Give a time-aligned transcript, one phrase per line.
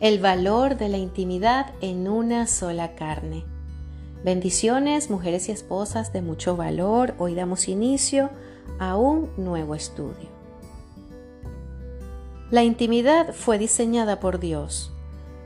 [0.00, 3.44] El valor de la intimidad en una sola carne.
[4.24, 7.14] Bendiciones, mujeres y esposas de mucho valor.
[7.18, 8.30] Hoy damos inicio
[8.80, 10.28] a un nuevo estudio.
[12.50, 14.92] La intimidad fue diseñada por Dios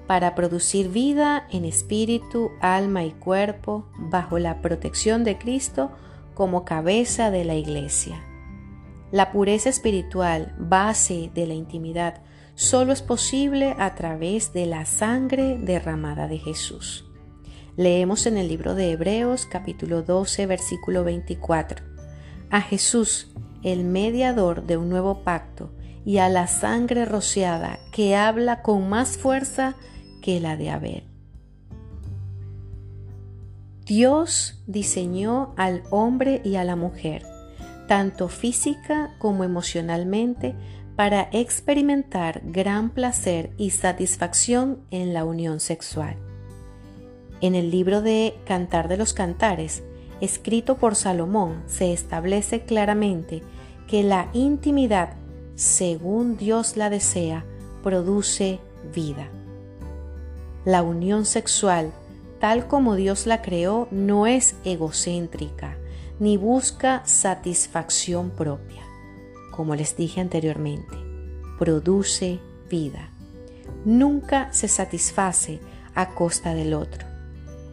[0.07, 5.91] para producir vida en espíritu, alma y cuerpo bajo la protección de Cristo
[6.33, 8.25] como cabeza de la iglesia.
[9.13, 12.23] La pureza espiritual, base de la intimidad,
[12.59, 17.05] solo es posible a través de la sangre derramada de Jesús.
[17.77, 21.85] Leemos en el libro de Hebreos capítulo 12 versículo 24.
[22.51, 25.71] A Jesús, el mediador de un nuevo pacto,
[26.05, 29.77] y a la sangre rociada que habla con más fuerza
[30.21, 31.05] que la de Abel.
[33.85, 37.25] Dios diseñó al hombre y a la mujer,
[37.87, 40.57] tanto física como emocionalmente,
[40.99, 46.17] para experimentar gran placer y satisfacción en la unión sexual.
[47.41, 49.85] En el libro de Cantar de los Cantares,
[50.21, 53.45] escrito por Salomón, se establece claramente
[53.87, 55.11] que la intimidad,
[55.55, 57.45] según Dios la desea,
[57.85, 58.59] produce
[58.93, 59.29] vida.
[60.65, 61.93] La unión sexual,
[62.41, 65.79] tal como Dios la creó, no es egocéntrica
[66.19, 68.88] ni busca satisfacción propia.
[69.59, 70.97] Como les dije anteriormente,
[71.59, 72.39] produce
[72.71, 73.11] vida.
[73.85, 75.59] Nunca se satisface
[75.97, 77.05] a costa del otro.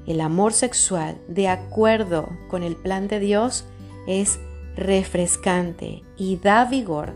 [0.07, 3.65] El amor sexual, de acuerdo con el plan de Dios,
[4.07, 4.39] es
[4.75, 7.13] refrescante y da vigor.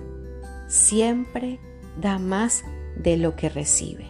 [0.67, 1.59] Siempre
[1.99, 2.63] da más
[2.95, 4.05] de lo que recibe.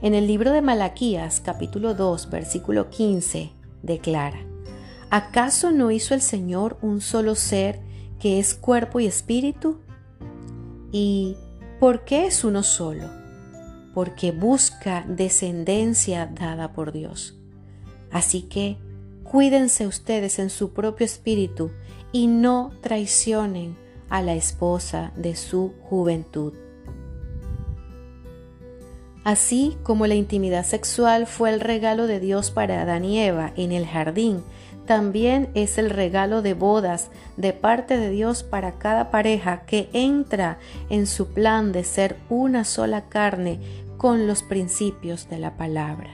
[0.00, 3.50] En el libro de Malaquías capítulo 2 versículo 15
[3.82, 4.38] declara,
[5.10, 7.87] ¿acaso no hizo el Señor un solo ser
[8.18, 9.78] que es cuerpo y espíritu?
[10.92, 11.36] ¿Y
[11.80, 13.08] por qué es uno solo?
[13.94, 17.38] Porque busca descendencia dada por Dios.
[18.10, 18.78] Así que
[19.22, 21.70] cuídense ustedes en su propio espíritu
[22.12, 23.76] y no traicionen
[24.08, 26.54] a la esposa de su juventud.
[29.24, 33.72] Así como la intimidad sexual fue el regalo de Dios para Adán y Eva en
[33.72, 34.42] el jardín,
[34.88, 40.58] también es el regalo de bodas de parte de Dios para cada pareja que entra
[40.88, 43.60] en su plan de ser una sola carne
[43.98, 46.08] con los principios de la palabra.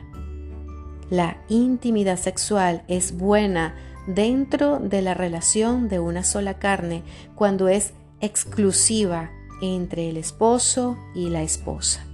[1.08, 3.76] La intimidad sexual es buena
[4.08, 7.04] dentro de la relación de una sola carne
[7.36, 9.30] cuando es exclusiva
[9.62, 12.04] entre el esposo y la esposa.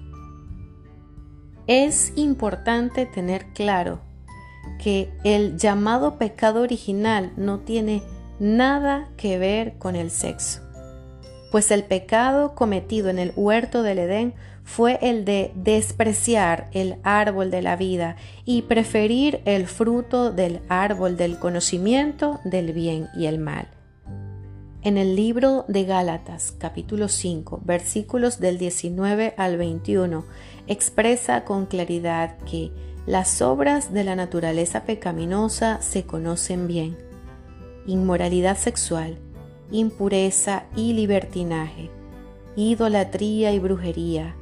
[1.66, 4.09] Es importante tener claro
[4.82, 8.02] que el llamado pecado original no tiene
[8.38, 10.60] nada que ver con el sexo,
[11.50, 14.34] pues el pecado cometido en el huerto del Edén
[14.64, 21.16] fue el de despreciar el árbol de la vida y preferir el fruto del árbol
[21.16, 23.68] del conocimiento del bien y el mal.
[24.82, 30.24] En el libro de Gálatas capítulo 5 versículos del 19 al 21
[30.68, 32.70] expresa con claridad que
[33.06, 36.96] las obras de la naturaleza pecaminosa se conocen bien.
[37.86, 39.18] Inmoralidad sexual,
[39.70, 41.90] impureza y libertinaje,
[42.56, 44.34] idolatría y brujería,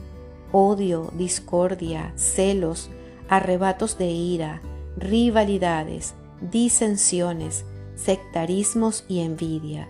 [0.53, 2.91] odio, discordia, celos,
[3.29, 4.61] arrebatos de ira,
[4.97, 7.65] rivalidades, disensiones,
[7.95, 9.89] sectarismos y envidia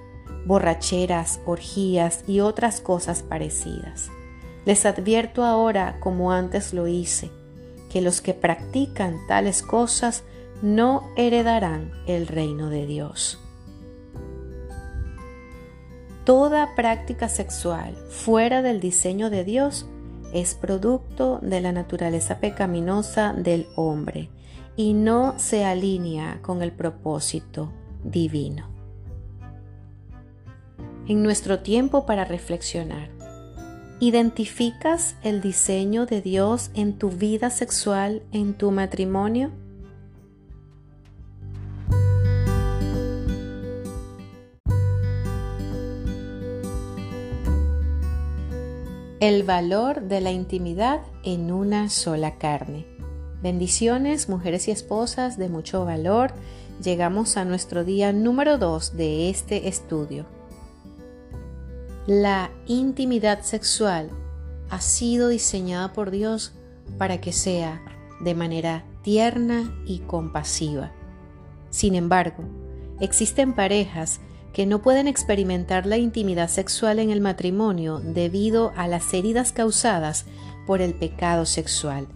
[0.48, 4.10] borracheras, orgías y otras cosas parecidas.
[4.64, 7.30] Les advierto ahora, como antes lo hice,
[7.90, 10.24] que los que practican tales cosas
[10.62, 13.40] no heredarán el reino de Dios.
[16.24, 19.86] Toda práctica sexual fuera del diseño de Dios
[20.32, 24.28] es producto de la naturaleza pecaminosa del hombre
[24.76, 27.72] y no se alinea con el propósito
[28.04, 28.78] divino
[31.08, 33.17] en nuestro tiempo para reflexionar.
[34.00, 39.50] ¿Identificas el diseño de Dios en tu vida sexual, en tu matrimonio?
[49.18, 52.86] El valor de la intimidad en una sola carne.
[53.42, 56.34] Bendiciones, mujeres y esposas de mucho valor.
[56.84, 60.37] Llegamos a nuestro día número 2 de este estudio.
[62.08, 64.08] La intimidad sexual
[64.70, 66.54] ha sido diseñada por Dios
[66.96, 67.82] para que sea
[68.20, 70.90] de manera tierna y compasiva.
[71.68, 72.44] Sin embargo,
[72.98, 74.20] existen parejas
[74.54, 80.24] que no pueden experimentar la intimidad sexual en el matrimonio debido a las heridas causadas
[80.66, 82.08] por el pecado sexual,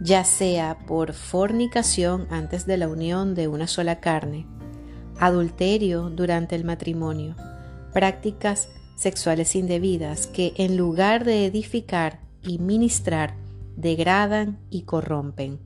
[0.00, 4.48] ya sea por fornicación antes de la unión de una sola carne,
[5.20, 7.36] adulterio durante el matrimonio,
[7.92, 13.34] prácticas sexuales indebidas que en lugar de edificar y ministrar,
[13.76, 15.58] degradan y corrompen.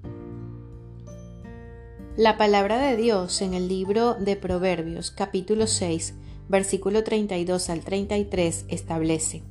[2.16, 6.14] La palabra de Dios en el libro de Proverbios capítulo 6
[6.48, 9.42] versículo 32 al 33 establece,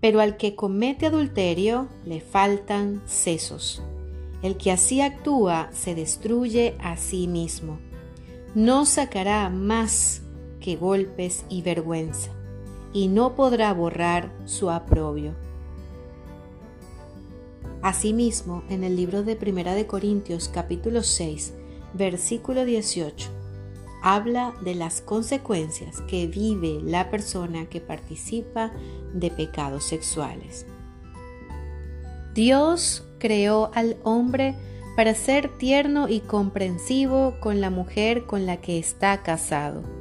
[0.00, 3.82] Pero al que comete adulterio le faltan sesos.
[4.42, 7.78] El que así actúa se destruye a sí mismo.
[8.54, 10.22] No sacará más
[10.60, 12.30] que golpes y vergüenza,
[12.92, 15.34] y no podrá borrar su aprobio.
[17.82, 21.54] Asimismo, en el libro de Primera de Corintios capítulo 6,
[21.94, 23.30] versículo 18,
[24.02, 28.72] habla de las consecuencias que vive la persona que participa
[29.14, 30.66] de pecados sexuales.
[32.34, 34.56] Dios creó al hombre
[34.96, 39.99] para ser tierno y comprensivo con la mujer con la que está casado.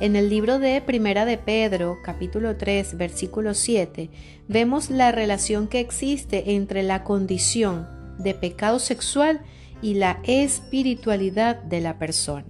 [0.00, 4.08] En el libro de Primera de Pedro, capítulo 3, versículo 7,
[4.48, 7.86] vemos la relación que existe entre la condición
[8.18, 9.42] de pecado sexual
[9.82, 12.46] y la espiritualidad de la persona.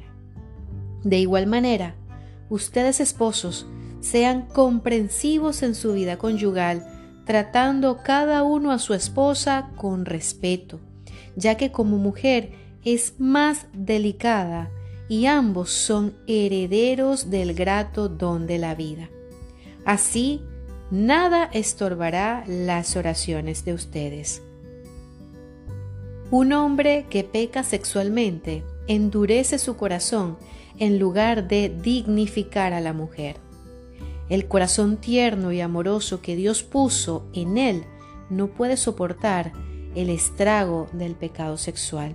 [1.03, 1.97] De igual manera,
[2.51, 3.67] ustedes esposos
[3.99, 6.87] sean comprensivos en su vida conyugal,
[7.27, 10.79] tratando cada uno a su esposa con respeto,
[11.35, 12.53] ya que como mujer
[12.85, 14.71] es más delicada
[15.11, 19.11] y ambos son herederos del grato don de la vida.
[19.85, 20.41] Así,
[20.93, 24.41] nada estorbará las oraciones de ustedes.
[26.31, 30.39] Un hombre que peca sexualmente endurece su corazón
[30.79, 33.35] en lugar de dignificar a la mujer.
[34.29, 37.83] El corazón tierno y amoroso que Dios puso en él
[38.31, 39.53] no puede soportar
[39.97, 42.15] el estrago del pecado sexual.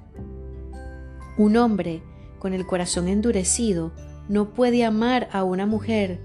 [1.37, 2.01] Un hombre
[2.45, 3.91] con el corazón endurecido
[4.29, 6.21] no puede amar a una mujer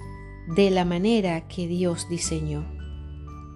[0.55, 2.67] de la manera que Dios diseñó.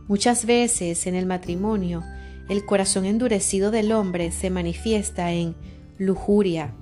[0.09, 2.03] Muchas veces en el matrimonio,
[2.49, 5.55] el corazón endurecido del hombre se manifiesta en
[5.99, 6.75] lujuria,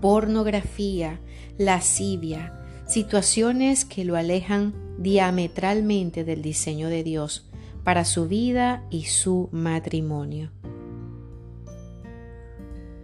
[0.00, 1.18] pornografía,
[1.56, 2.54] lascivia,
[2.86, 7.50] situaciones que lo alejan diametralmente del diseño de Dios
[7.82, 10.52] para su vida y su matrimonio.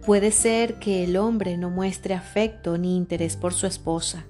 [0.05, 4.27] Puede ser que el hombre no muestre afecto ni interés por su esposa,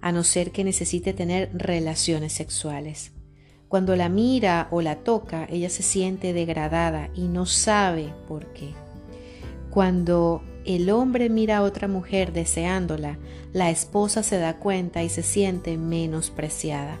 [0.00, 3.12] a no ser que necesite tener relaciones sexuales.
[3.68, 8.70] Cuando la mira o la toca, ella se siente degradada y no sabe por qué.
[9.68, 13.18] Cuando el hombre mira a otra mujer deseándola,
[13.52, 16.98] la esposa se da cuenta y se siente menospreciada.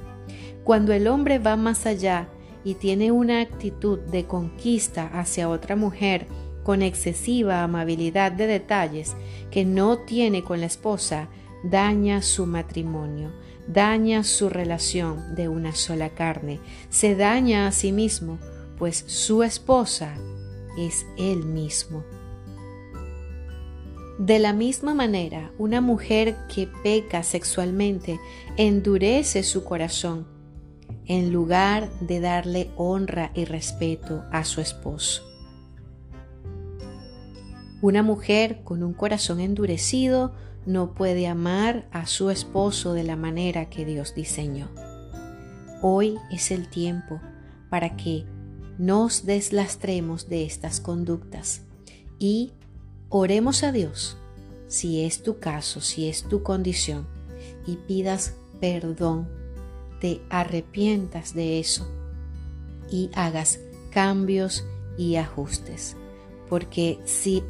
[0.62, 2.28] Cuando el hombre va más allá
[2.64, 6.26] y tiene una actitud de conquista hacia otra mujer
[6.62, 9.16] con excesiva amabilidad de detalles
[9.50, 11.28] que no tiene con la esposa,
[11.62, 13.32] daña su matrimonio,
[13.66, 18.38] daña su relación de una sola carne, se daña a sí mismo,
[18.78, 20.14] pues su esposa
[20.78, 22.04] es él mismo.
[24.18, 28.20] De la misma manera, una mujer que peca sexualmente
[28.56, 30.26] endurece su corazón
[31.06, 35.29] en lugar de darle honra y respeto a su esposo.
[37.82, 40.32] Una mujer con un corazón endurecido
[40.66, 44.68] no puede amar a su esposo de la manera que Dios diseñó.
[45.82, 47.20] Hoy es el tiempo
[47.70, 48.26] para que
[48.78, 51.62] nos deslastremos de estas conductas
[52.18, 52.52] y
[53.12, 54.16] Oremos a Dios,
[54.68, 57.08] si es tu caso, si es tu condición,
[57.66, 59.28] y pidas perdón,
[60.00, 61.90] te arrepientas de eso
[62.88, 63.58] y hagas
[63.90, 64.64] cambios
[64.96, 65.96] y ajustes.
[66.48, 67.42] Porque si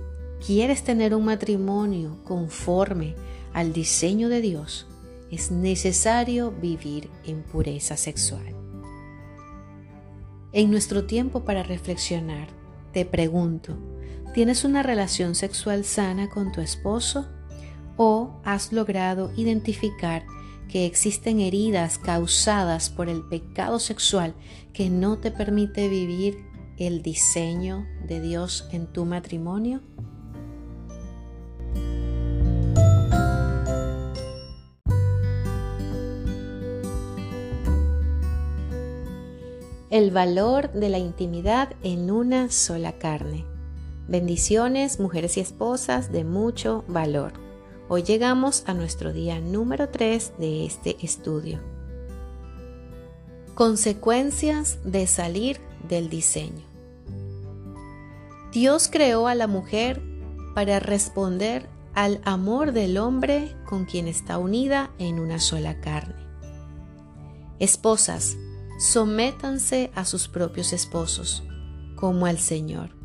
[0.45, 3.15] quieres tener un matrimonio conforme
[3.53, 4.87] al diseño de Dios,
[5.31, 8.55] es necesario vivir en pureza sexual.
[10.53, 12.49] En nuestro tiempo para reflexionar,
[12.93, 13.77] te pregunto,
[14.33, 17.27] ¿Tienes una relación sexual sana con tu esposo?
[17.97, 20.25] ¿O has logrado identificar
[20.69, 24.35] que existen heridas causadas por el pecado sexual
[24.73, 26.39] que no te permite vivir
[26.79, 29.81] el diseño de Dios en tu matrimonio?
[40.01, 43.45] El valor de la intimidad en una sola carne.
[44.09, 47.35] Bendiciones, mujeres y esposas de mucho valor.
[47.87, 51.61] Hoy llegamos a nuestro día número 3 de este estudio.
[53.55, 56.65] Consecuencias de salir del diseño.
[58.55, 60.01] Dios creó a la mujer
[60.55, 66.15] para responder al amor del hombre con quien está unida en una sola carne.
[67.59, 68.39] Esposas,
[68.81, 71.43] sométanse a sus propios esposos,
[71.97, 72.97] como al Señor.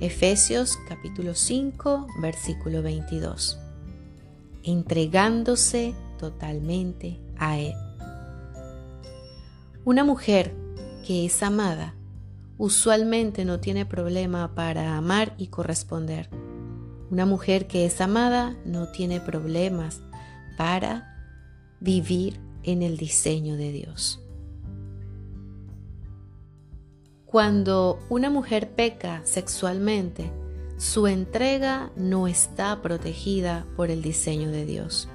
[0.00, 3.58] Efesios capítulo 5, versículo 22.
[4.64, 7.72] Entregándose totalmente a Él.
[9.86, 10.54] Una mujer
[11.06, 11.94] que es amada
[12.58, 16.28] usualmente no tiene problema para amar y corresponder.
[17.10, 20.02] Una mujer que es amada no tiene problemas
[20.58, 21.16] para
[21.80, 24.20] vivir en el diseño de Dios.
[27.26, 30.30] Cuando una mujer peca sexualmente,
[30.78, 35.08] su entrega no está protegida por el diseño de Dios.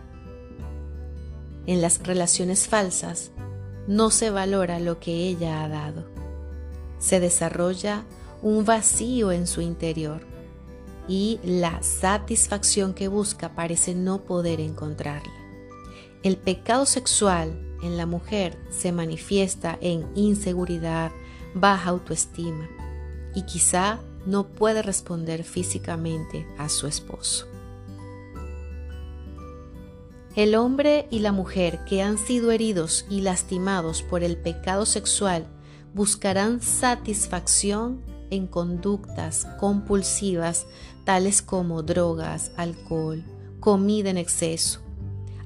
[1.65, 3.31] En las relaciones falsas
[3.87, 6.05] no se valora lo que ella ha dado.
[6.99, 8.03] Se desarrolla
[8.41, 10.21] un vacío en su interior
[11.07, 15.31] y la satisfacción que busca parece no poder encontrarla.
[16.23, 21.11] El pecado sexual en la mujer se manifiesta en inseguridad,
[21.53, 22.69] baja autoestima
[23.35, 27.47] y quizá no puede responder físicamente a su esposo.
[30.35, 35.45] El hombre y la mujer que han sido heridos y lastimados por el pecado sexual
[35.93, 40.67] buscarán satisfacción en conductas compulsivas
[41.03, 43.23] tales como drogas, alcohol,
[43.59, 44.79] comida en exceso,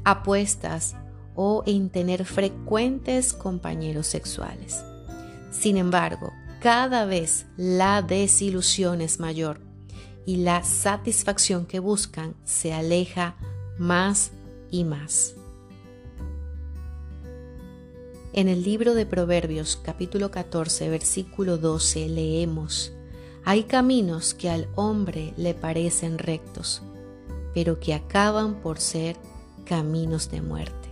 [0.03, 0.95] apuestas
[1.33, 4.83] o en tener frecuentes compañeros sexuales.
[5.59, 9.61] Sin embargo, cada vez la desilusión es mayor
[10.25, 13.35] y la satisfacción que buscan se aleja
[13.77, 14.31] más
[14.69, 15.35] y más.
[18.33, 22.91] En el libro de Proverbios capítulo 14 versículo 12 leemos,
[23.45, 26.81] Hay caminos que al hombre le parecen rectos,
[27.53, 29.15] pero que acaban por ser
[29.63, 30.84] caminos de muerte.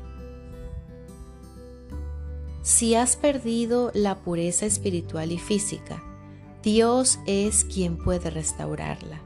[2.63, 6.01] Si has perdido la pureza espiritual y física,
[6.63, 9.20] Dios es quien puede restaurarla.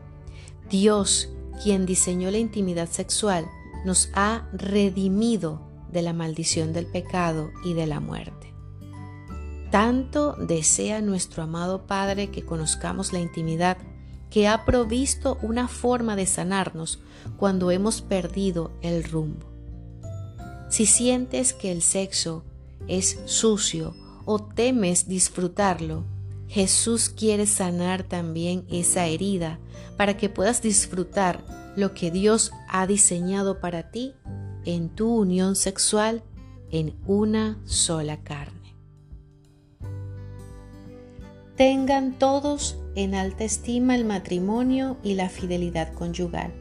[0.71, 1.29] Dios,
[1.63, 3.45] quien diseñó la intimidad sexual,
[3.85, 8.55] nos ha redimido de la maldición del pecado y de la muerte.
[9.69, 13.77] Tanto desea nuestro amado Padre que conozcamos la intimidad
[14.31, 17.03] que ha provisto una forma de sanarnos
[17.37, 19.45] cuando hemos perdido el rumbo.
[20.69, 22.43] Si sientes que el sexo
[22.87, 26.05] es sucio o temes disfrutarlo,
[26.47, 29.59] Jesús quiere sanar también esa herida
[29.97, 31.43] para que puedas disfrutar
[31.75, 34.13] lo que Dios ha diseñado para ti
[34.65, 36.23] en tu unión sexual
[36.71, 38.75] en una sola carne.
[41.55, 46.53] Tengan todos en alta estima el matrimonio y la fidelidad conyugal.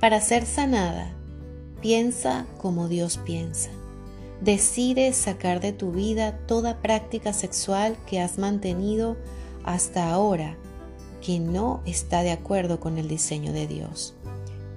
[0.00, 1.14] Para ser sanada,
[1.80, 3.70] piensa como Dios piensa.
[4.40, 9.18] Decide sacar de tu vida toda práctica sexual que has mantenido
[9.64, 10.56] hasta ahora
[11.20, 14.14] que no está de acuerdo con el diseño de Dios.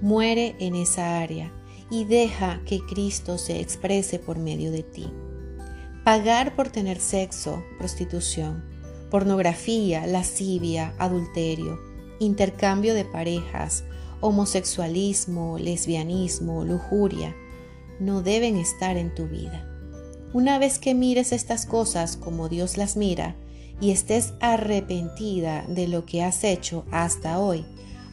[0.02, 1.50] Muere en esa área
[1.90, 5.10] y deja que Cristo se exprese por medio de ti.
[6.04, 8.64] Pagar por tener sexo, prostitución,
[9.10, 11.80] pornografía, lascivia, adulterio,
[12.20, 13.84] intercambio de parejas,
[14.20, 17.34] homosexualismo, lesbianismo, lujuria,
[18.00, 19.68] no deben estar en tu vida.
[20.32, 23.36] Una vez que mires estas cosas como Dios las mira
[23.80, 27.64] y estés arrepentida de lo que has hecho hasta hoy,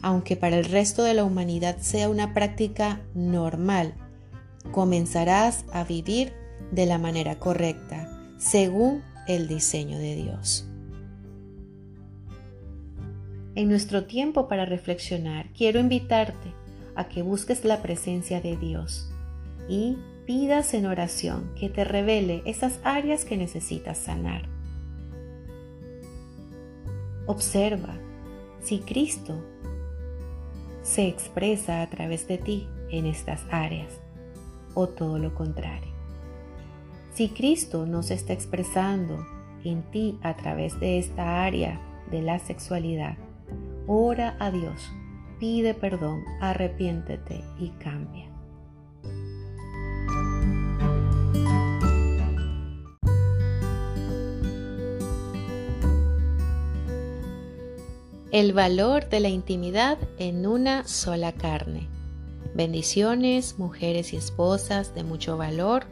[0.02, 3.94] aunque para el resto de la humanidad sea una práctica normal,
[4.70, 6.32] comenzarás a vivir
[6.70, 8.08] de la manera correcta,
[8.38, 10.68] según el diseño de Dios.
[13.54, 16.54] En nuestro tiempo para reflexionar, quiero invitarte
[16.94, 19.11] a que busques la presencia de Dios
[19.72, 24.42] y pidas en oración que te revele esas áreas que necesitas sanar.
[27.24, 27.94] Observa
[28.60, 29.42] si Cristo
[30.82, 33.98] se expresa a través de ti en estas áreas
[34.74, 35.94] o todo lo contrario.
[37.14, 39.24] Si Cristo no se está expresando
[39.64, 43.16] en ti a través de esta área de la sexualidad,
[43.86, 44.92] ora a Dios,
[45.40, 48.31] pide perdón, arrepiéntete y cambia.
[58.32, 61.86] El valor de la intimidad en una sola carne.
[62.54, 65.84] Bendiciones, mujeres y esposas de mucho valor.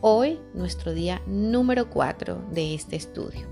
[0.00, 3.48] Hoy nuestro día número 4 de este estudio.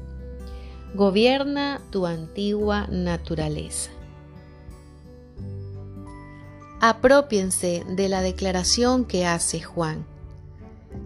[0.94, 3.90] Gobierna tu antigua naturaleza.
[6.80, 10.06] Apropiense de la declaración que hace Juan.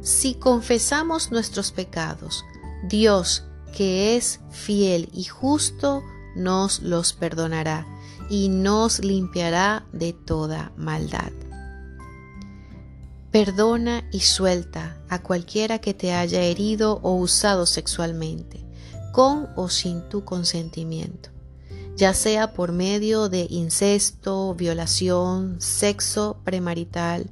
[0.02, 2.44] Si confesamos nuestros pecados,
[2.86, 3.44] Dios,
[3.74, 6.02] que es fiel y justo,
[6.36, 7.86] nos los perdonará
[8.28, 11.32] y nos limpiará de toda maldad.
[13.30, 18.64] Perdona y suelta a cualquiera que te haya herido o usado sexualmente,
[19.12, 21.30] con o sin tu consentimiento,
[21.96, 27.30] ya sea por medio de incesto, violación, sexo premarital,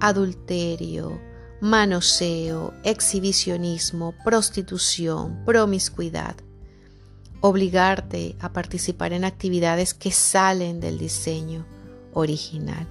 [0.00, 1.20] adulterio,
[1.60, 6.36] manoseo, exhibicionismo, prostitución, promiscuidad.
[7.40, 11.64] Obligarte a participar en actividades que salen del diseño
[12.12, 12.86] original.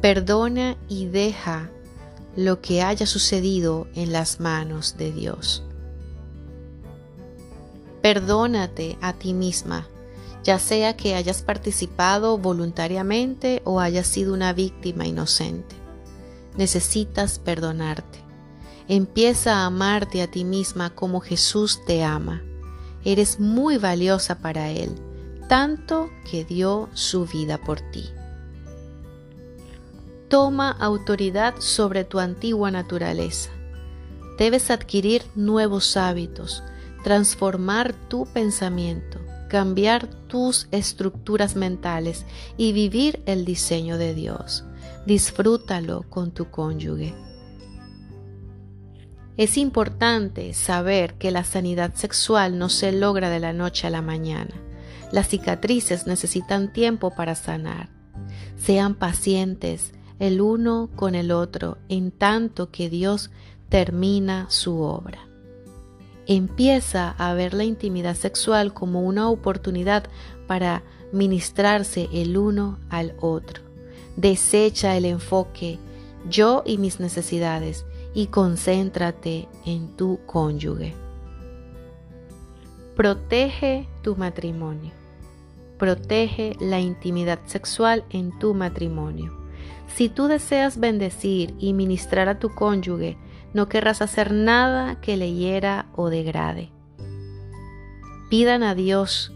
[0.00, 1.70] Perdona y deja
[2.36, 5.62] lo que haya sucedido en las manos de Dios.
[8.02, 9.86] Perdónate a ti misma,
[10.42, 15.76] ya sea que hayas participado voluntariamente o hayas sido una víctima inocente.
[16.56, 18.18] Necesitas perdonarte.
[18.88, 22.42] Empieza a amarte a ti misma como Jesús te ama.
[23.04, 24.90] Eres muy valiosa para Él,
[25.48, 28.10] tanto que dio su vida por ti.
[30.28, 33.50] Toma autoridad sobre tu antigua naturaleza.
[34.38, 36.62] Debes adquirir nuevos hábitos,
[37.02, 42.24] transformar tu pensamiento, cambiar tus estructuras mentales
[42.56, 44.64] y vivir el diseño de Dios.
[45.04, 47.14] Disfrútalo con tu cónyuge.
[49.36, 54.02] Es importante saber que la sanidad sexual no se logra de la noche a la
[54.02, 54.54] mañana.
[55.12, 57.88] Las cicatrices necesitan tiempo para sanar.
[58.56, 63.30] Sean pacientes, el uno con el otro en tanto que Dios
[63.68, 65.20] termina su obra.
[66.26, 70.04] Empieza a ver la intimidad sexual como una oportunidad
[70.46, 73.62] para ministrarse el uno al otro.
[74.16, 75.78] Desecha el enfoque
[76.28, 80.94] yo y mis necesidades y concéntrate en tu cónyuge.
[82.96, 84.90] Protege tu matrimonio.
[85.78, 89.36] Protege la intimidad sexual en tu matrimonio.
[89.94, 93.16] Si tú deseas bendecir y ministrar a tu cónyuge,
[93.54, 96.70] no querrás hacer nada que le hiera o degrade.
[98.28, 99.32] Pidan a Dios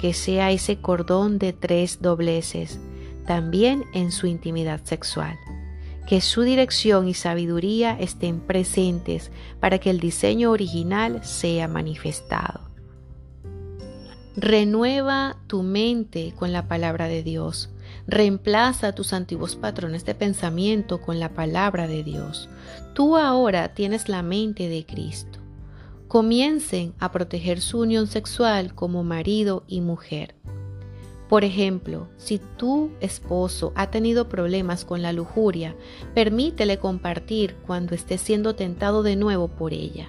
[0.00, 2.78] que sea ese cordón de tres dobleces,
[3.26, 5.36] también en su intimidad sexual.
[6.06, 12.66] Que su dirección y sabiduría estén presentes para que el diseño original sea manifestado.
[14.36, 17.70] Renueva tu mente con la palabra de Dios.
[18.06, 22.50] Reemplaza tus antiguos patrones de pensamiento con la palabra de Dios.
[22.94, 25.38] Tú ahora tienes la mente de Cristo.
[26.06, 30.34] Comiencen a proteger su unión sexual como marido y mujer.
[31.28, 35.74] Por ejemplo, si tu esposo ha tenido problemas con la lujuria,
[36.14, 40.08] permítele compartir cuando esté siendo tentado de nuevo por ella.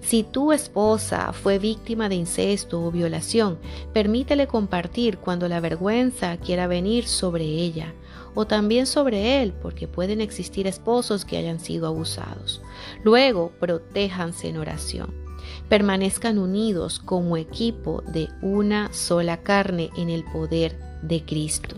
[0.00, 3.58] Si tu esposa fue víctima de incesto o violación,
[3.92, 7.92] permítele compartir cuando la vergüenza quiera venir sobre ella
[8.34, 12.62] o también sobre él, porque pueden existir esposos que hayan sido abusados.
[13.02, 15.25] Luego, protéjanse en oración.
[15.68, 21.76] Permanezcan unidos como equipo de una sola carne en el poder de Cristo.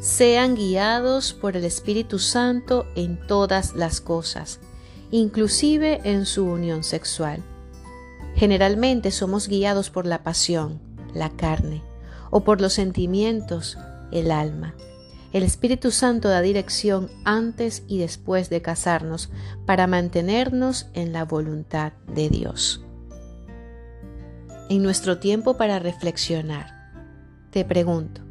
[0.00, 4.60] Sean guiados por el Espíritu Santo en todas las cosas
[5.10, 7.42] inclusive en su unión sexual.
[8.36, 10.80] Generalmente somos guiados por la pasión,
[11.14, 11.82] la carne,
[12.30, 13.76] o por los sentimientos,
[14.12, 14.74] el alma.
[15.32, 19.30] El Espíritu Santo da dirección antes y después de casarnos
[19.64, 22.84] para mantenernos en la voluntad de Dios.
[24.68, 26.92] En nuestro tiempo para reflexionar,
[27.50, 28.22] te pregunto,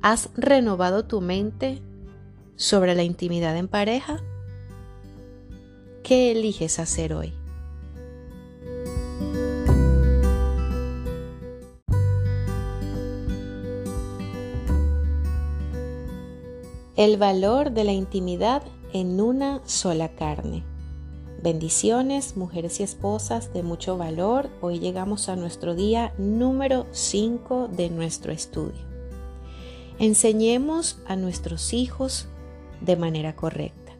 [0.00, 1.82] ¿has renovado tu mente
[2.56, 4.22] sobre la intimidad en pareja?
[6.02, 7.34] ¿Qué eliges hacer hoy?
[16.96, 20.62] El valor de la intimidad en una sola carne.
[21.42, 24.48] Bendiciones, mujeres y esposas de mucho valor.
[24.60, 28.80] Hoy llegamos a nuestro día número 5 de nuestro estudio.
[29.98, 32.28] Enseñemos a nuestros hijos
[32.80, 33.92] de manera correcta.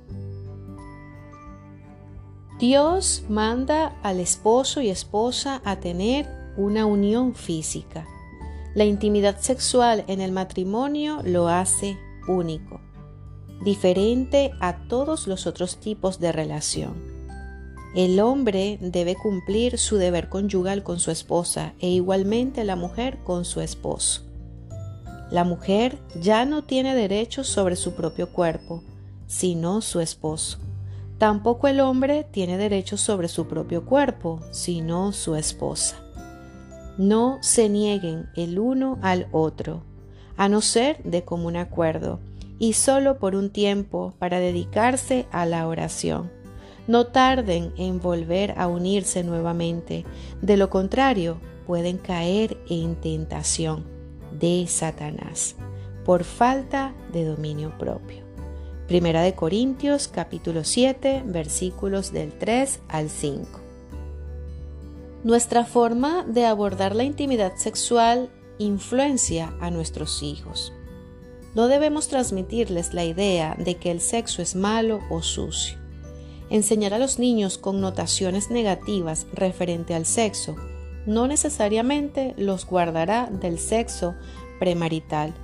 [2.60, 8.06] Dios manda al esposo y esposa a tener una unión física.
[8.76, 12.83] La intimidad sexual en el matrimonio lo hace único.
[13.64, 17.14] Diferente a todos los otros tipos de relación.
[17.94, 23.44] El hombre debe cumplir su deber conyugal con su esposa e igualmente la mujer con
[23.44, 24.22] su esposo.
[25.30, 28.82] La mujer ya no tiene derechos sobre su propio cuerpo,
[29.26, 30.58] sino su esposo.
[31.18, 35.96] Tampoco el hombre tiene derechos sobre su propio cuerpo, sino su esposa.
[36.98, 39.82] No se nieguen el uno al otro,
[40.36, 42.20] a no ser de común acuerdo,
[42.58, 46.30] y solo por un tiempo para dedicarse a la oración.
[46.86, 50.04] No tarden en volver a unirse nuevamente,
[50.42, 53.84] de lo contrario pueden caer en tentación
[54.38, 55.56] de Satanás
[56.04, 58.22] por falta de dominio propio.
[58.86, 63.60] Primera de Corintios capítulo 7 versículos del 3 al 5.
[65.24, 70.74] Nuestra forma de abordar la intimidad sexual influencia a nuestros hijos.
[71.54, 75.78] No debemos transmitirles la idea de que el sexo es malo o sucio.
[76.50, 80.56] Enseñar a los niños connotaciones negativas referente al sexo
[81.06, 84.14] no necesariamente los guardará del sexo
[84.58, 85.34] premarital.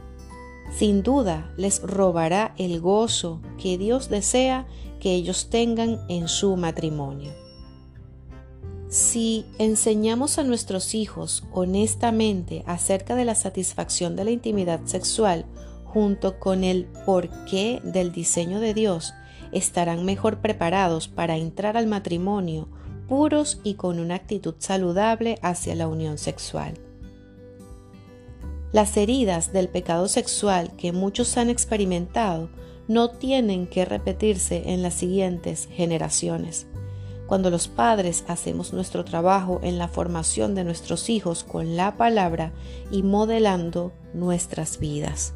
[0.75, 4.67] Sin duda les robará el gozo que Dios desea
[5.01, 7.33] que ellos tengan en su matrimonio.
[8.89, 15.47] Si enseñamos a nuestros hijos honestamente acerca de la satisfacción de la intimidad sexual
[15.93, 19.13] junto con el porqué del diseño de Dios,
[19.53, 22.69] estarán mejor preparados para entrar al matrimonio
[23.09, 26.75] puros y con una actitud saludable hacia la unión sexual.
[28.73, 32.51] Las heridas del pecado sexual que muchos han experimentado
[32.87, 36.69] no tienen que repetirse en las siguientes generaciones.
[37.27, 42.53] Cuando los padres hacemos nuestro trabajo en la formación de nuestros hijos con la palabra
[42.93, 45.35] y modelando nuestras vidas.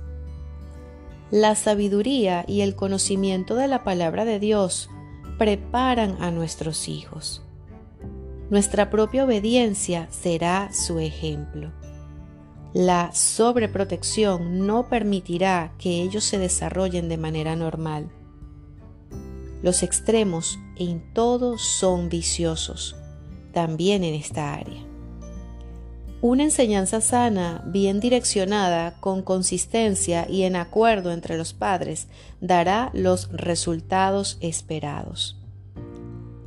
[1.35, 4.89] La sabiduría y el conocimiento de la palabra de Dios
[5.37, 7.43] preparan a nuestros hijos.
[8.51, 11.73] Nuestra propia obediencia será su ejemplo.
[12.73, 18.13] La sobreprotección no permitirá que ellos se desarrollen de manera normal.
[19.61, 22.95] Los extremos en todo son viciosos,
[23.53, 24.94] también en esta área.
[26.27, 32.09] Una enseñanza sana, bien direccionada, con consistencia y en acuerdo entre los padres,
[32.41, 35.37] dará los resultados esperados.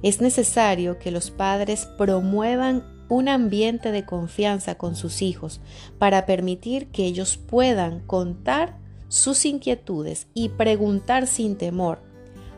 [0.02, 5.62] Es necesario que los padres promuevan un ambiente de confianza con sus hijos
[6.00, 12.02] para permitir que ellos puedan contar sus inquietudes y preguntar sin temor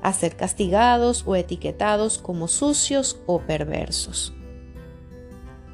[0.02, 4.34] a ser castigados o etiquetados como sucios o perversos.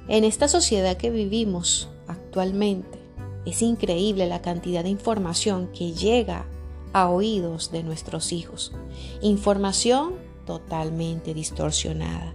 [0.07, 2.99] En esta sociedad que vivimos actualmente,
[3.45, 6.45] es increíble la cantidad de información que llega
[6.93, 8.71] a oídos de nuestros hijos.
[9.21, 10.13] Información
[10.45, 12.33] totalmente distorsionada.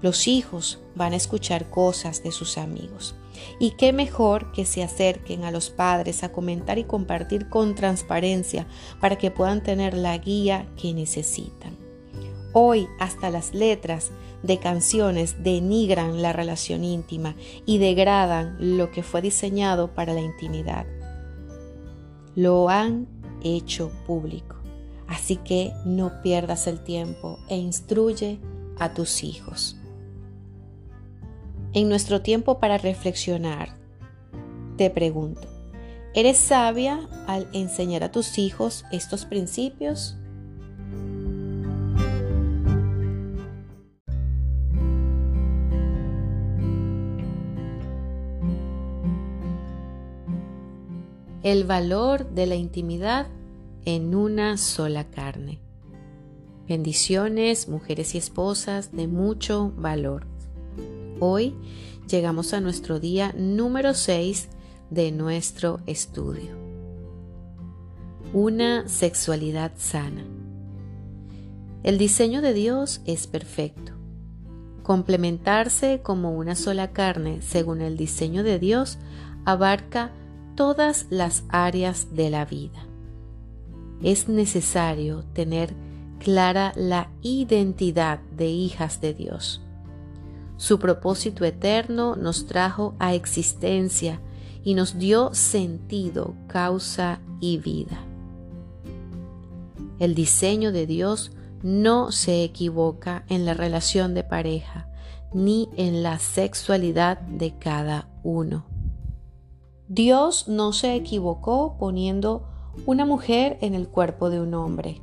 [0.00, 3.14] Los hijos van a escuchar cosas de sus amigos.
[3.60, 8.66] Y qué mejor que se acerquen a los padres a comentar y compartir con transparencia
[9.00, 11.76] para que puedan tener la guía que necesitan.
[12.52, 14.10] Hoy hasta las letras
[14.42, 20.86] de canciones denigran la relación íntima y degradan lo que fue diseñado para la intimidad.
[22.34, 23.06] Lo han
[23.42, 24.56] hecho público.
[25.06, 28.40] Así que no pierdas el tiempo e instruye
[28.78, 29.76] a tus hijos
[31.74, 33.76] en nuestro tiempo para reflexionar,
[34.76, 35.48] te pregunto,
[36.14, 40.18] ¿eres sabia al enseñar a tus hijos estos principios?
[51.42, 53.26] El valor de la intimidad
[53.84, 55.58] en una sola carne.
[56.68, 60.24] Bendiciones, mujeres y esposas de mucho valor.
[61.18, 61.56] Hoy
[62.08, 64.50] llegamos a nuestro día número 6
[64.90, 66.56] de nuestro estudio.
[68.32, 70.24] Una sexualidad sana.
[71.82, 73.94] El diseño de Dios es perfecto.
[74.84, 78.98] Complementarse como una sola carne según el diseño de Dios
[79.44, 80.12] abarca
[80.54, 82.86] todas las áreas de la vida.
[84.02, 85.74] Es necesario tener
[86.18, 89.62] clara la identidad de hijas de Dios
[90.62, 94.20] su propósito eterno nos trajo a existencia
[94.62, 97.98] y nos dio sentido, causa y vida.
[99.98, 101.32] El diseño de Dios
[101.64, 104.88] no se equivoca en la relación de pareja
[105.34, 108.71] ni en la sexualidad de cada uno.
[109.94, 112.48] Dios no se equivocó poniendo
[112.86, 115.02] una mujer en el cuerpo de un hombre.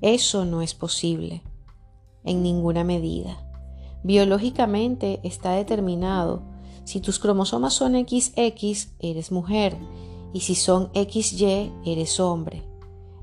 [0.00, 1.42] Eso no es posible,
[2.24, 3.36] en ninguna medida.
[4.02, 6.40] Biológicamente está determinado.
[6.84, 9.76] Si tus cromosomas son XX, eres mujer,
[10.32, 12.62] y si son XY, eres hombre.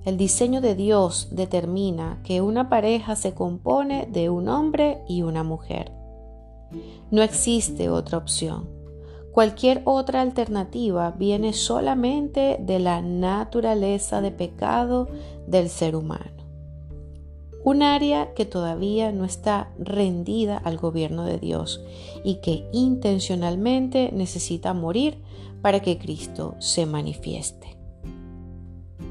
[0.05, 5.43] El diseño de Dios determina que una pareja se compone de un hombre y una
[5.43, 5.91] mujer.
[7.09, 8.78] No existe otra opción.
[9.39, 15.07] Cualquier otra alternativa viene solamente de la naturaleza de pecado
[15.47, 16.43] del ser humano.
[17.63, 21.81] Un área que todavía no está rendida al gobierno de Dios
[22.25, 25.23] y que intencionalmente necesita morir
[25.61, 27.77] para que Cristo se manifieste.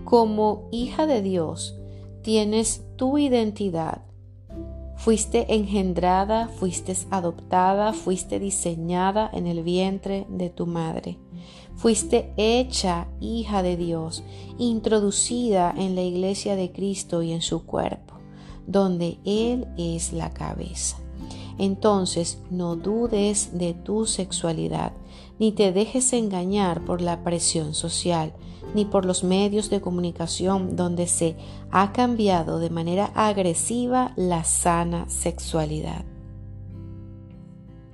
[0.04, 1.74] Como hija de Dios,
[2.20, 4.02] tienes tu identidad
[4.98, 11.18] Fuiste engendrada, fuiste adoptada, fuiste diseñada en el vientre de tu madre.
[11.76, 14.24] Fuiste hecha hija de Dios,
[14.58, 18.14] introducida en la iglesia de Cristo y en su cuerpo,
[18.66, 20.98] donde Él es la cabeza.
[21.58, 24.92] Entonces no dudes de tu sexualidad,
[25.38, 28.32] ni te dejes engañar por la presión social,
[28.74, 31.36] ni por los medios de comunicación donde se
[31.70, 36.04] ha cambiado de manera agresiva la sana sexualidad.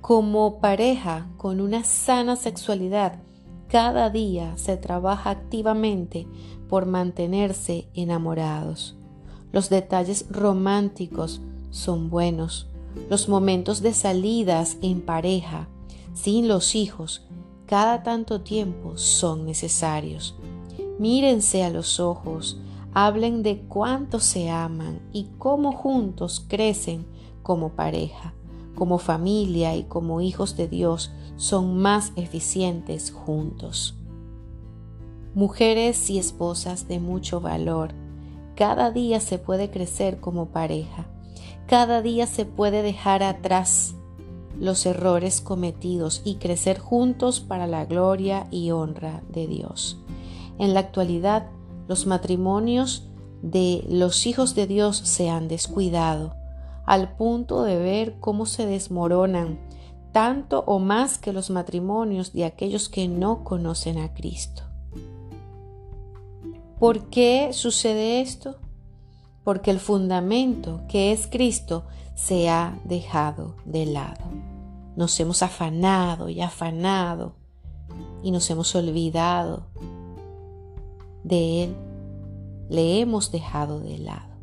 [0.01, 3.21] Como pareja con una sana sexualidad,
[3.67, 6.27] cada día se trabaja activamente
[6.69, 8.95] por mantenerse enamorados.
[9.51, 12.67] Los detalles románticos son buenos.
[13.09, 15.67] Los momentos de salidas en pareja,
[16.13, 17.25] sin los hijos,
[17.65, 20.35] cada tanto tiempo son necesarios.
[20.99, 22.59] Mírense a los ojos,
[22.93, 27.05] hablen de cuánto se aman y cómo juntos crecen
[27.43, 28.33] como pareja,
[28.75, 33.95] como familia y como hijos de Dios son más eficientes juntos.
[35.33, 37.93] Mujeres y esposas de mucho valor,
[38.55, 41.07] cada día se puede crecer como pareja,
[41.67, 43.95] cada día se puede dejar atrás
[44.59, 49.97] los errores cometidos y crecer juntos para la gloria y honra de Dios.
[50.57, 51.49] En la actualidad,
[51.87, 53.09] los matrimonios
[53.41, 56.35] de los hijos de Dios se han descuidado,
[56.85, 59.59] al punto de ver cómo se desmoronan,
[60.11, 64.63] tanto o más que los matrimonios de aquellos que no conocen a Cristo.
[66.79, 68.57] ¿Por qué sucede esto?
[69.43, 74.25] Porque el fundamento que es Cristo se ha dejado de lado.
[74.95, 77.35] Nos hemos afanado y afanado
[78.23, 79.67] y nos hemos olvidado
[81.23, 81.75] de Él
[82.69, 84.35] le hemos dejado de lado.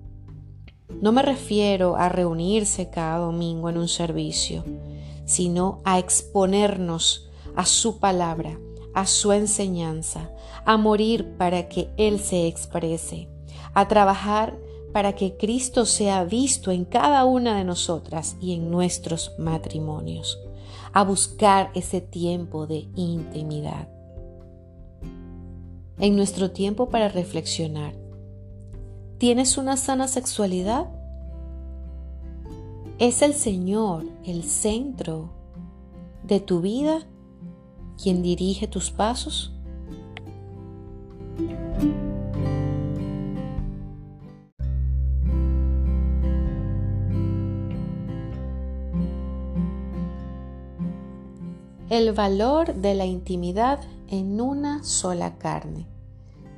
[1.01, 4.65] No me refiero a reunirse cada domingo en un servicio,
[5.25, 8.59] sino a exponernos a su palabra,
[8.95, 10.31] a su enseñanza,
[10.65, 13.29] a morir para que Él se exprese,
[13.75, 14.57] a trabajar
[14.93, 20.39] para que Cristo sea visto en cada una de nosotras y en nuestros matrimonios,
[20.93, 23.89] a buscar ese tiempo de intimidad
[26.03, 27.95] en nuestro tiempo para reflexionar.
[29.19, 30.91] ¿Tienes una sana sexualidad?
[32.99, 35.31] ¿Es el Señor el centro
[36.25, 37.07] de tu vida
[38.03, 39.53] quien dirige tus pasos?
[51.93, 53.79] El valor de la intimidad
[54.09, 55.87] en una sola carne.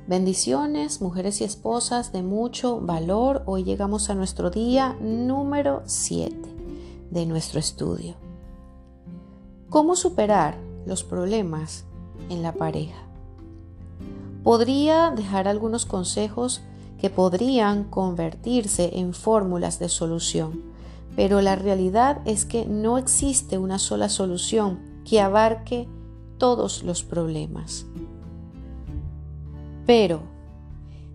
[0.07, 3.43] Bendiciones, mujeres y esposas de mucho valor.
[3.45, 6.37] Hoy llegamos a nuestro día número 7
[7.11, 8.15] de nuestro estudio.
[9.69, 11.83] ¿Cómo superar los problemas
[12.29, 13.03] en la pareja?
[14.41, 16.61] Podría dejar algunos consejos
[16.97, 20.63] que podrían convertirse en fórmulas de solución,
[21.17, 25.87] pero la realidad es que no existe una sola solución que abarque
[26.37, 27.85] todos los problemas.
[29.85, 30.23] Pero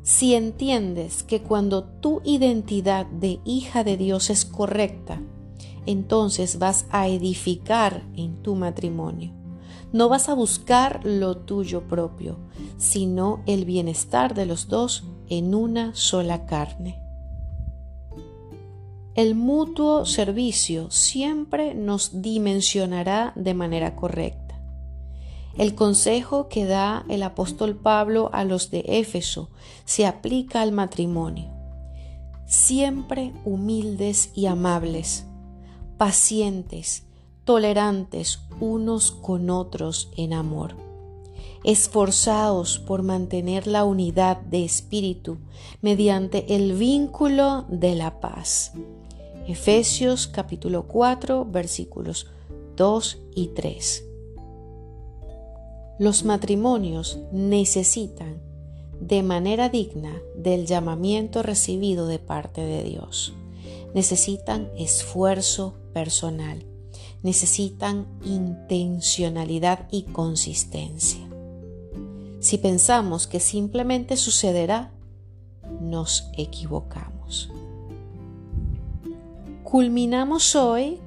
[0.02, 5.20] si entiendes que cuando tu identidad de hija de Dios es correcta,
[5.86, 9.32] entonces vas a edificar en tu matrimonio.
[9.92, 12.38] No vas a buscar lo tuyo propio,
[12.76, 16.99] sino el bienestar de los dos en una sola carne.
[19.20, 24.58] El mutuo servicio siempre nos dimensionará de manera correcta.
[25.58, 29.50] El consejo que da el apóstol Pablo a los de Éfeso
[29.84, 31.50] se aplica al matrimonio.
[32.46, 35.26] Siempre humildes y amables,
[35.98, 37.04] pacientes,
[37.44, 40.76] tolerantes unos con otros en amor.
[41.62, 45.36] Esforzaos por mantener la unidad de espíritu
[45.82, 48.72] mediante el vínculo de la paz.
[49.50, 52.28] Efesios capítulo 4 versículos
[52.76, 54.04] 2 y 3.
[55.98, 58.40] Los matrimonios necesitan
[59.00, 63.34] de manera digna del llamamiento recibido de parte de Dios.
[63.92, 66.64] Necesitan esfuerzo personal,
[67.24, 71.28] necesitan intencionalidad y consistencia.
[72.38, 74.92] Si pensamos que simplemente sucederá,
[75.80, 77.50] nos equivocamos.
[79.70, 80.98] Culminamos hoy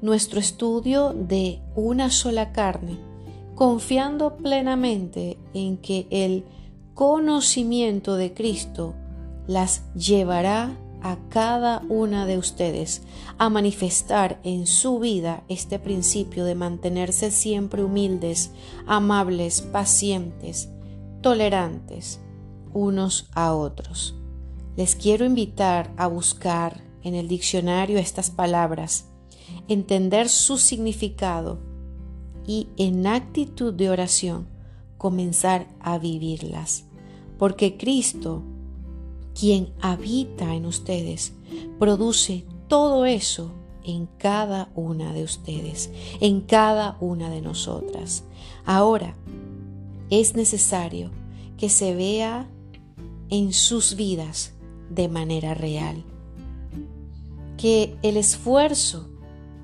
[0.00, 2.96] nuestro estudio de una sola carne,
[3.56, 6.44] confiando plenamente en que el
[6.94, 8.94] conocimiento de Cristo
[9.48, 13.02] las llevará a cada una de ustedes
[13.36, 18.52] a manifestar en su vida este principio de mantenerse siempre humildes,
[18.86, 20.68] amables, pacientes,
[21.20, 22.20] tolerantes
[22.72, 24.14] unos a otros.
[24.76, 29.06] Les quiero invitar a buscar en el diccionario estas palabras,
[29.68, 31.60] entender su significado
[32.46, 34.48] y en actitud de oración
[34.98, 36.84] comenzar a vivirlas,
[37.38, 38.42] porque Cristo
[39.38, 41.34] quien habita en ustedes,
[41.78, 43.52] produce todo eso
[43.84, 45.90] en cada una de ustedes,
[46.20, 48.24] en cada una de nosotras.
[48.64, 49.14] Ahora,
[50.10, 51.10] es necesario
[51.58, 52.48] que se vea
[53.28, 54.54] en sus vidas
[54.90, 56.02] de manera real.
[57.56, 59.08] Que el esfuerzo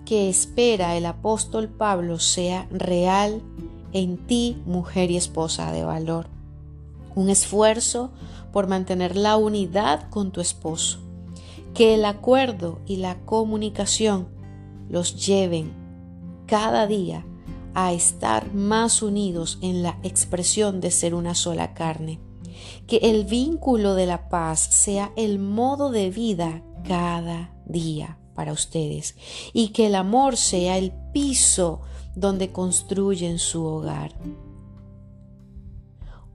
[0.04, 3.42] que espera el apóstol Pablo sea real
[3.92, 6.28] en ti, mujer y esposa de valor.
[7.14, 8.12] Un esfuerzo
[8.52, 11.00] por mantener la unidad con tu esposo.
[11.74, 14.28] Que el acuerdo y la comunicación
[14.88, 15.72] los lleven
[16.46, 17.24] cada día
[17.74, 22.20] a estar más unidos en la expresión de ser una sola carne.
[22.86, 29.16] Que el vínculo de la paz sea el modo de vida cada día para ustedes
[29.52, 31.80] y que el amor sea el piso
[32.14, 34.12] donde construyen su hogar.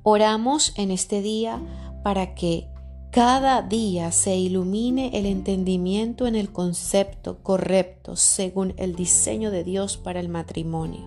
[0.03, 1.61] Oramos en este día
[2.03, 2.69] para que
[3.11, 9.97] cada día se ilumine el entendimiento en el concepto correcto según el diseño de Dios
[9.97, 11.01] para el matrimonio.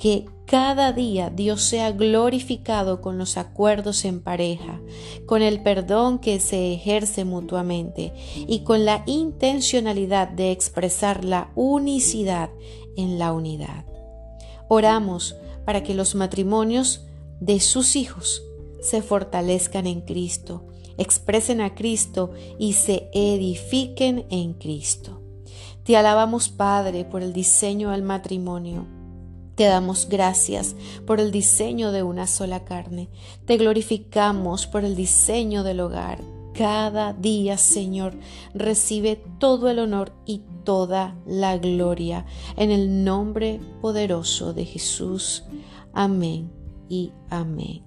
[0.00, 4.80] Que cada día Dios sea glorificado con los acuerdos en pareja,
[5.26, 12.48] con el perdón que se ejerce mutuamente y con la intencionalidad de expresar la unicidad
[12.96, 13.84] en la unidad.
[14.68, 15.36] Oramos
[15.66, 17.06] para que los matrimonios
[17.38, 18.42] de sus hijos
[18.80, 25.20] se fortalezcan en Cristo, expresen a Cristo y se edifiquen en Cristo.
[25.84, 28.99] Te alabamos, Padre, por el diseño del matrimonio.
[29.60, 30.74] Te damos gracias
[31.06, 33.10] por el diseño de una sola carne.
[33.44, 36.22] Te glorificamos por el diseño del hogar.
[36.54, 38.14] Cada día, Señor,
[38.54, 42.24] recibe todo el honor y toda la gloria
[42.56, 45.44] en el nombre poderoso de Jesús.
[45.92, 46.50] Amén
[46.88, 47.82] y amén.